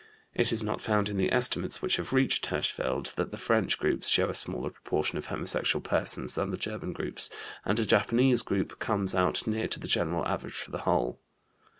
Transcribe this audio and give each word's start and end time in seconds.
It 0.33 0.51
is 0.51 0.63
not 0.63 0.81
found 0.81 1.09
in 1.09 1.17
the 1.17 1.31
estimates 1.31 1.79
which 1.79 1.97
have 1.97 2.11
reached 2.11 2.47
Hirschfeld 2.49 3.13
that 3.17 3.29
the 3.29 3.37
French 3.37 3.77
groups 3.77 4.09
show 4.09 4.29
a 4.29 4.33
smaller 4.33 4.71
proportion 4.71 5.19
of 5.19 5.27
homosexual 5.27 5.79
persons 5.79 6.33
than 6.33 6.49
the 6.49 6.57
German 6.57 6.91
groups, 6.91 7.29
and 7.65 7.79
a 7.79 7.85
Japanese 7.85 8.41
group 8.41 8.79
comes 8.79 9.13
out 9.13 9.45
near 9.45 9.67
to 9.67 9.79
the 9.79 9.87
general 9.87 10.25
average 10.27 10.53
for 10.55 10.71
the 10.71 10.79
whole. 10.89 11.19